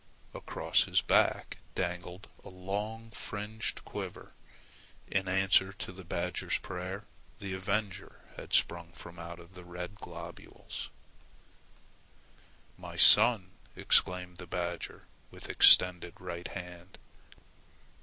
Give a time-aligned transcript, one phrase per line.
[0.33, 4.31] Across his back dangled a long fringed quiver.
[5.05, 7.05] In answer to the badger's prayer,
[7.37, 10.89] the avenger had sprung from out the red globules.
[12.79, 16.97] "My son!" exclaimed the badger with extended right hand.